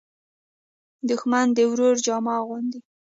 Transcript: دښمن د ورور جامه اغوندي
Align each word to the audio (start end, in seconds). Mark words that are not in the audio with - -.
دښمن 1.09 1.47
د 1.57 1.59
ورور 1.71 1.95
جامه 2.05 2.33
اغوندي 2.41 2.79